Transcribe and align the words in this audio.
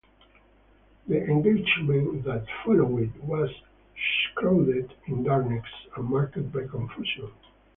The 1.07 1.21
engagement 1.25 2.23
that 2.23 2.47
followed 2.65 3.13
was 3.21 3.51
shrouded 4.33 4.91
in 5.05 5.21
darkness 5.23 5.63
and 5.95 6.09
marked 6.09 6.51
by 6.51 6.65
confusion. 6.65 7.29